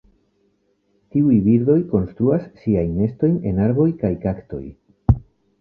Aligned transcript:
Tiuj 1.15 1.35
birdoj 1.49 1.75
konstruas 1.91 2.47
siajn 2.63 2.97
nestojn 3.03 3.39
en 3.51 3.63
arboj 3.67 3.89
kaj 4.03 4.15
kaktoj. 4.25 4.65